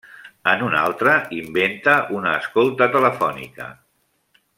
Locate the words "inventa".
1.39-1.93